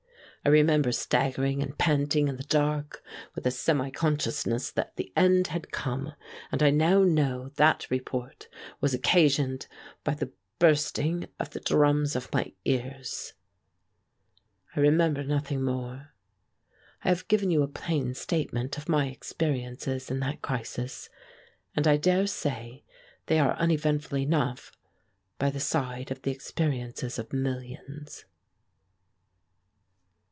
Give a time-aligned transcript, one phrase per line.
[0.43, 3.03] I remember staggering and panting in the dark,
[3.35, 6.13] with a semi consciousness that the end had come,
[6.51, 8.47] and I now know that report
[8.79, 9.67] was occasioned
[10.03, 13.33] by the bursting of the drums of my ears.
[14.75, 16.15] I remember nothing more.
[17.03, 21.07] I have given you a plain statement of my experiences in that crisis,
[21.75, 22.83] and I dare say
[23.27, 24.71] they are uneventful enough
[25.37, 28.25] by the side of the experiences of millions.